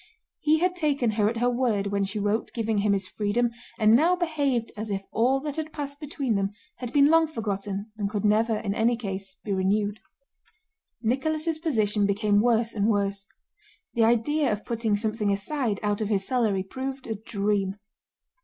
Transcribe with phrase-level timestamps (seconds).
[0.39, 3.95] He had taken her at her word when she wrote giving him his freedom and
[3.95, 8.09] now behaved as if all that had passed between them had been long forgotten and
[8.09, 9.99] could never in any case be renewed.
[11.03, 13.25] Nicholas' position became worse and worse.
[13.93, 17.75] The idea of putting something aside out of his salary proved a dream.